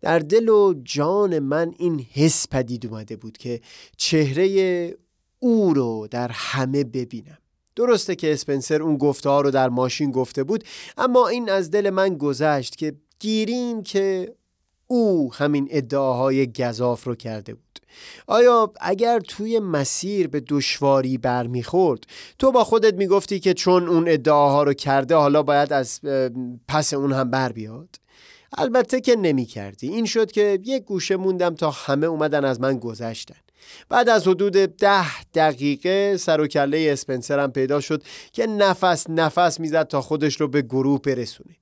[0.00, 3.60] در دل و جان من این حس پدید اومده بود که
[3.96, 4.96] چهره
[5.38, 7.38] او رو در همه ببینم.
[7.76, 10.64] درسته که اسپنسر اون گفته ها رو در ماشین گفته بود
[10.96, 14.34] اما این از دل من گذشت که گیریم که
[14.86, 17.62] او همین ادعاهای گذاف رو کرده بود.
[18.26, 22.04] آیا اگر توی مسیر به دشواری برمیخورد
[22.38, 26.00] تو با خودت می‌گفتی که چون اون ادعاها رو کرده حالا باید از
[26.68, 27.88] پس اون هم بر بیاد؟
[28.52, 32.78] البته که نمی کردی این شد که یک گوشه موندم تا همه اومدن از من
[32.78, 33.36] گذشتن.
[33.88, 39.88] بعد از حدود ده دقیقه سر و کله اسپنسرم پیدا شد که نفس نفس می‌زد
[39.88, 41.56] تا خودش رو به گروه برسونه.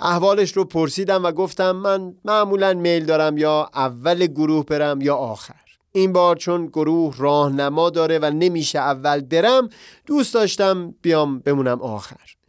[0.00, 5.54] احوالش رو پرسیدم و گفتم من معمولا میل دارم یا اول گروه برم یا آخر.
[5.92, 9.68] این بار چون گروه راهنما داره و نمیشه اول برم
[10.06, 12.39] دوست داشتم بیام بمونم آخر.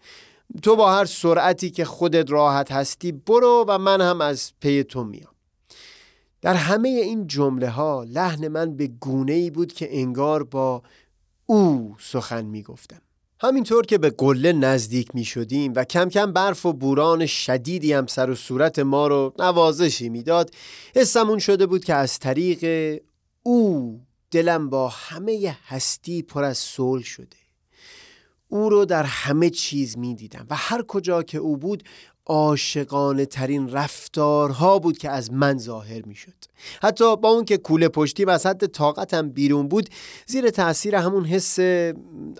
[0.64, 5.04] تو با هر سرعتی که خودت راحت هستی برو و من هم از پی تو
[5.04, 5.32] میام.
[6.41, 10.82] در همه این جمله ها لحن من به گونه ای بود که انگار با
[11.45, 13.02] او سخن می‌گفتم.
[13.39, 18.08] همینطور که به قله نزدیک می شدیم و کم کم برف و بوران شدیدی هم
[18.08, 20.52] سر و صورت ما رو نوازشی می‌داد
[20.95, 23.02] حسمون شده بود که از طریق
[23.43, 27.41] او دلم با همه هستی پر از صلح شده.
[28.52, 31.84] او رو در همه چیز می دیدم و هر کجا که او بود
[32.26, 36.34] عاشقانه ترین رفتارها بود که از من ظاهر می شد
[36.82, 39.89] حتی با اون که کوله پشتی و حد طاقتم بیرون بود
[40.26, 41.60] زیر تاثیر همون حس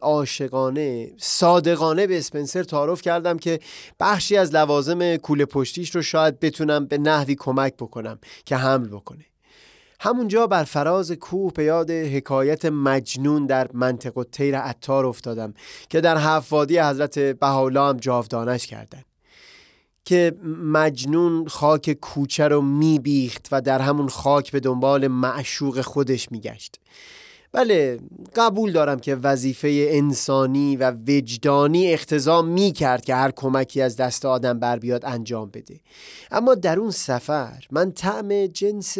[0.01, 3.59] عاشقانه صادقانه به اسپنسر تعارف کردم که
[3.99, 9.30] بخشی از لوازم کوله پشتیش رو شاید بتونم به نحوی کمک بکنم که حمل بکنه.
[10.04, 15.54] همونجا بر فراز کوه به یاد حکایت مجنون در منطق و تیر عطار افتادم
[15.89, 19.02] که در حفادی حضرت بهاولا هم جاودانش کردن.
[20.06, 26.80] که مجنون خاک کوچه رو میبیخت و در همون خاک به دنبال معشوق خودش میگشت.
[27.54, 27.99] بله
[28.36, 34.26] قبول دارم که وظیفه انسانی و وجدانی اختضا می کرد که هر کمکی از دست
[34.26, 35.80] آدم بر بیاد انجام بده.
[36.32, 38.97] اما در اون سفر من طعم جنس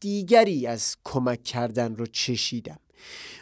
[0.00, 2.78] دیگری از کمک کردن رو چشیدم.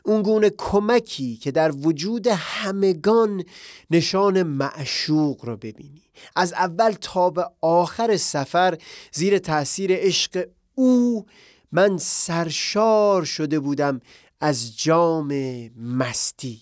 [0.04, 3.44] اون گونه کمکی که در وجود همگان
[3.90, 6.02] نشان معشوق رو ببینی.
[6.36, 8.78] از اول تا به آخر سفر
[9.12, 10.44] زیر تاثیر عشق
[10.74, 11.26] او
[11.72, 14.00] من سرشار شده بودم
[14.44, 15.32] از جام
[15.76, 16.60] مستی.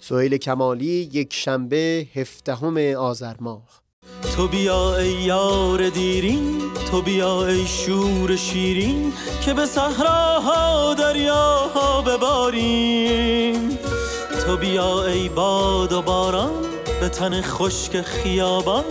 [0.00, 3.82] سهیل کمالی یک شنبه هفدهم آذر ماه.
[4.36, 9.12] تو بیا ای یار دیرین تو بیا ای شور شیرین
[9.44, 13.78] که به صحراها دریاها بباریم.
[14.46, 16.64] تو بیا ای باد و باران
[17.00, 18.84] به تن خشک خیابان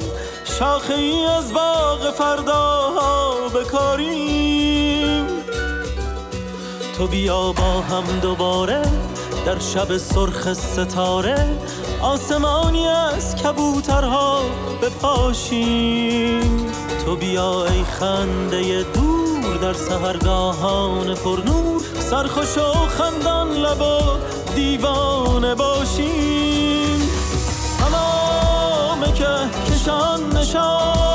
[0.60, 0.94] شاخه
[1.38, 3.25] از باغ فرداها
[3.56, 5.26] بکاریم.
[6.98, 8.82] تو بیا با هم دوباره
[9.46, 11.48] در شب سرخ ستاره.
[12.02, 14.42] آسمانی از کبوترها
[14.82, 16.68] بپاشیم.
[17.06, 23.84] تو بیا ای خنده دور در سهرگاهان پرنور سرخوش و خندان لب
[24.56, 27.10] دیوانه باشیم.
[27.80, 29.28] تمام که
[29.72, 31.15] کشان نشان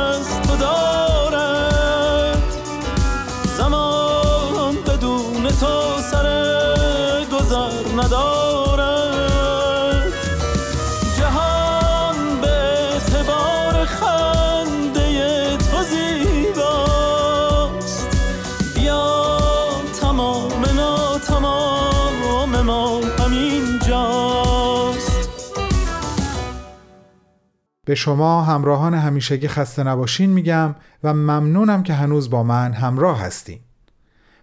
[27.85, 33.59] به شما همراهان همیشگی خسته نباشین میگم و ممنونم که هنوز با من همراه هستین.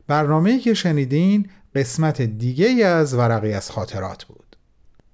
[0.07, 4.57] برنامه‌ای که شنیدین قسمت دیگه از ورقی از خاطرات بود.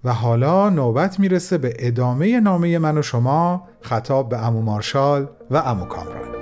[0.04, 5.56] و حالا نوبت می‌رسه به ادامه نامه من و شما خطاب به امو مارشال و
[5.56, 6.34] امو کامران.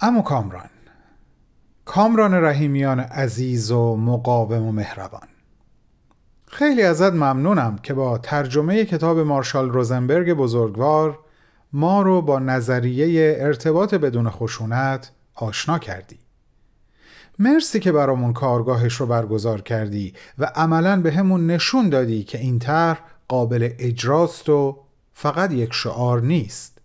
[0.00, 0.70] امو کامران
[1.84, 5.28] کامران رحیمیان عزیز و مقاوم و مهربان.
[6.46, 11.18] خیلی ازت ممنونم که با ترجمه کتاب مارشال روزنبرگ بزرگوار
[11.72, 16.18] ما رو با نظریه ارتباط بدون خشونت آشنا کردی.
[17.38, 22.58] مرسی که برامون کارگاهش رو برگزار کردی و عملا به همون نشون دادی که این
[22.58, 24.78] طرح قابل اجراست و
[25.12, 26.78] فقط یک شعار نیست.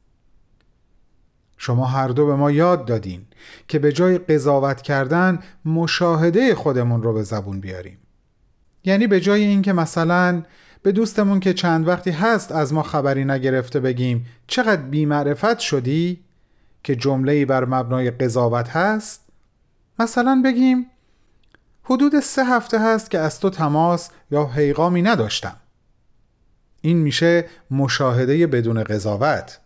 [1.58, 3.26] شما هر دو به ما یاد دادین
[3.68, 8.01] که به جای قضاوت کردن مشاهده خودمون رو به زبون بیاریم.
[8.84, 10.44] یعنی به جای اینکه مثلا
[10.84, 16.20] به دوستمون که چند وقتی هست از ما خبری نگرفته بگیم چقدر بیمعرفت شدی؟
[16.84, 19.22] که جمله‌ای بر مبنای قضاوت هست؟
[20.00, 20.86] مثلا بگیم
[21.84, 25.56] حدود سه هفته هست که از تو تماس یا پیغامی نداشتم.
[26.82, 29.60] این میشه مشاهده بدون قضاوت.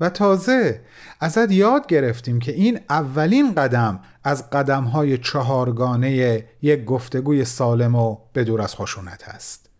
[0.00, 0.80] و تازه
[1.20, 8.62] ازت یاد گرفتیم که این اولین قدم از قدمهای چهارگانه یک گفتگوی سالم و بدور
[8.62, 9.70] از خشونت است.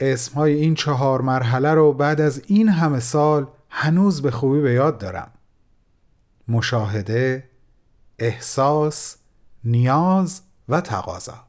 [0.00, 4.98] اسمهای این چهار مرحله رو بعد از این همه سال هنوز به خوبی به یاد
[4.98, 5.30] دارم.
[6.48, 7.50] مشاهده،
[8.18, 9.16] احساس،
[9.64, 11.46] نیاز و تقاضا.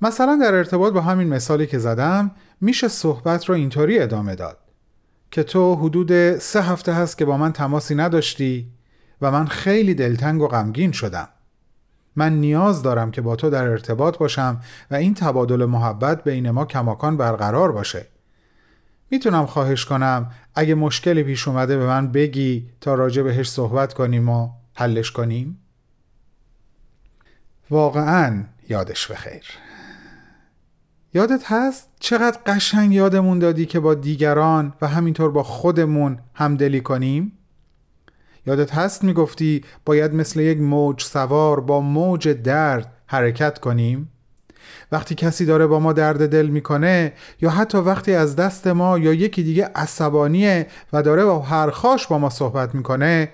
[0.00, 2.30] مثلا در ارتباط با همین مثالی که زدم
[2.60, 4.58] میشه صحبت رو اینطوری ادامه داد
[5.30, 8.72] که تو حدود سه هفته هست که با من تماسی نداشتی
[9.20, 11.28] و من خیلی دلتنگ و غمگین شدم
[12.16, 14.60] من نیاز دارم که با تو در ارتباط باشم
[14.90, 18.06] و این تبادل محبت بین ما کماکان برقرار باشه
[19.10, 24.28] می‌تونم خواهش کنم اگه مشکلی پیش اومده به من بگی تا راجع بهش صحبت کنیم
[24.28, 25.58] و حلش کنیم؟
[27.70, 29.44] واقعا یادش بخیر
[31.14, 37.32] یادت هست چقدر قشنگ یادمون دادی که با دیگران و همینطور با خودمون همدلی کنیم؟
[38.46, 44.10] یادت هست می‌گفتی باید مثل یک موج سوار با موج درد حرکت کنیم؟
[44.92, 49.12] وقتی کسی داره با ما درد دل می‌کنه یا حتی وقتی از دست ما یا
[49.12, 53.28] یکی دیگه عصبانیه و داره با هرخاش با ما صحبت می‌کنه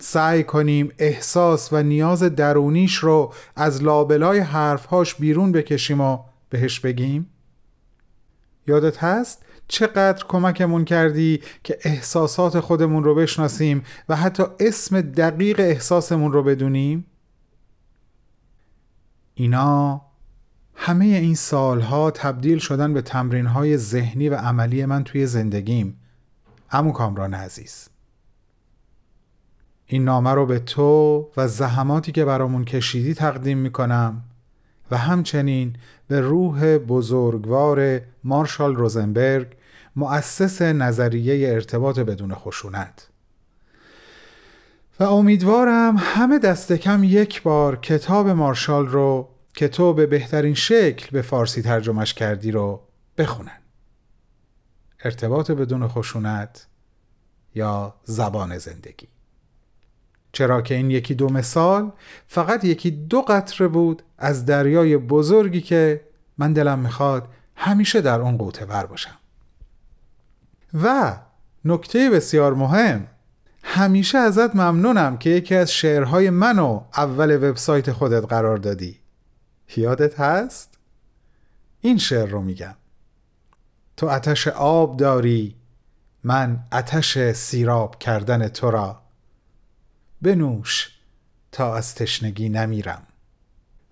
[0.00, 6.18] سعی کنیم احساس و نیاز درونیش رو از لابلای حرفهاش بیرون بکشیم و
[6.50, 7.30] بهش بگیم؟
[8.66, 16.32] یادت هست چقدر کمکمون کردی که احساسات خودمون رو بشناسیم و حتی اسم دقیق احساسمون
[16.32, 17.06] رو بدونیم؟
[19.34, 20.00] اینا
[20.74, 26.00] همه این سالها تبدیل شدن به تمرینهای ذهنی و عملی من توی زندگیم
[26.70, 27.88] امو کامران عزیز
[29.86, 34.24] این نامه رو به تو و زحماتی که برامون کشیدی تقدیم می‌کنم
[34.90, 35.76] و همچنین
[36.08, 39.46] به روح بزرگوار مارشال روزنبرگ
[39.96, 43.08] مؤسس نظریه ارتباط بدون خشونت.
[45.00, 51.08] و امیدوارم همه دست کم یک بار کتاب مارشال رو که تو به بهترین شکل
[51.12, 52.80] به فارسی ترجمش کردی رو
[53.18, 53.58] بخونن.
[55.04, 56.66] ارتباط بدون خشونت
[57.54, 59.08] یا زبان زندگی.
[60.32, 61.92] چرا که این یکی دو مثال
[62.26, 66.00] فقط یکی دو قطره بود از دریای بزرگی که
[66.38, 69.18] من دلم می‌خواد همیشه در اون قوطه بر باشم.
[70.74, 71.16] و
[71.64, 73.06] نکته بسیار مهم
[73.62, 79.00] همیشه ازت ممنونم که یکی از شعرهای منو اول وبسایت خودت قرار دادی.
[79.76, 80.78] یادت هست؟
[81.80, 82.74] این شعر رو میگم.
[83.96, 85.56] تو اتش آب داری
[86.24, 89.02] من اتش سیراب کردن تو را.
[90.22, 90.90] بنوش
[91.52, 93.02] تا از تشنگی نمیرم.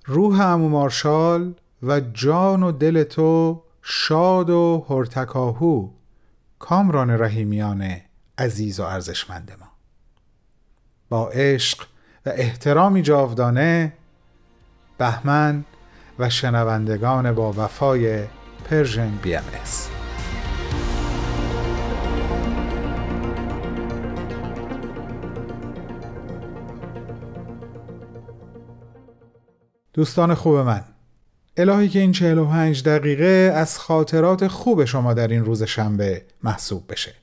[0.07, 5.91] روح امو مارشال و جان و دل تو شاد و هرتکاهو.
[6.69, 8.01] کامران رحیمیان
[8.39, 9.67] عزیز و ارزشمند ما
[11.09, 11.87] با عشق
[12.27, 13.93] و احترامی جاودانه
[14.99, 15.65] بهمن
[16.19, 18.25] و شنوندگان با وفای
[18.65, 19.89] Persian BMS.
[29.95, 30.96] دوستان خوب من
[31.59, 37.15] الهی که این 45 دقیقه از خاطرات خوب شما در این روز شنبه محسوب بشه.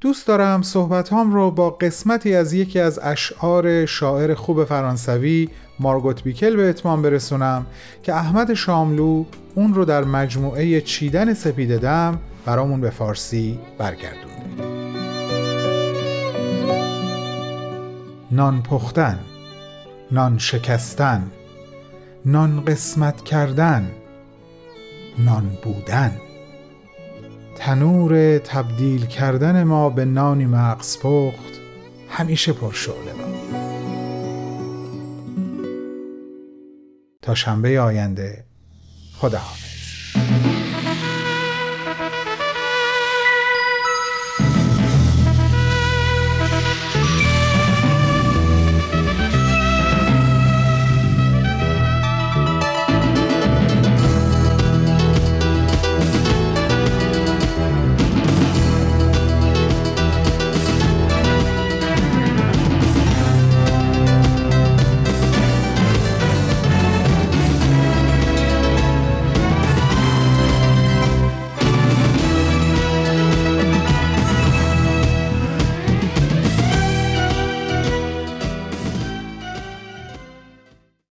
[0.00, 6.22] دوست دارم صحبت هم رو با قسمتی از یکی از اشعار شاعر خوب فرانسوی مارگوت
[6.22, 7.66] بیکل به اتمام برسونم
[8.02, 9.24] که احمد شاملو
[9.54, 14.30] اون رو در مجموعه چیدن سپید دم برامون به فارسی برگردونده.
[18.32, 19.18] نان پختن
[20.12, 21.30] نان شکستن
[22.26, 23.90] نان قسمت کردن
[25.18, 26.20] نان بودن.
[27.56, 31.60] تنور تبدیل کردن ما به نانی مغز پخت
[32.08, 33.24] همیشه پرشعله با
[37.22, 38.44] تا شنبه آینده
[39.16, 39.40] خدا